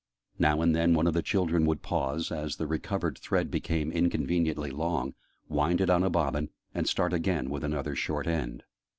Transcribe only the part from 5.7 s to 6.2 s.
it on a